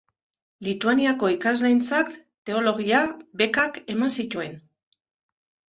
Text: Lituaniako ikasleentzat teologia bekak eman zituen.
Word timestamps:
Lituaniako 0.67 1.29
ikasleentzat 1.33 2.17
teologia 2.51 3.03
bekak 3.45 3.81
eman 3.97 4.17
zituen. 4.19 4.59